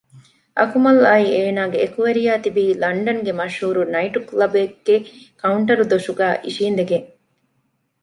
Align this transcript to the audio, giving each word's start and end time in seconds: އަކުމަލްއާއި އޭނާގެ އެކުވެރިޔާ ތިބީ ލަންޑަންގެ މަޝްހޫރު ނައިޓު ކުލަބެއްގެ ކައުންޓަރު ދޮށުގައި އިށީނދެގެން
އަކުމަލްއާއި 0.57 1.27
އޭނާގެ 1.35 1.77
އެކުވެރިޔާ 1.81 2.33
ތިބީ 2.43 2.63
ލަންޑަންގެ 2.81 3.31
މަޝްހޫރު 3.39 3.81
ނައިޓު 3.93 4.19
ކުލަބެއްގެ 4.27 4.95
ކައުންޓަރު 5.41 5.83
ދޮށުގައި 5.91 6.37
އިށީނދެގެން 6.45 7.07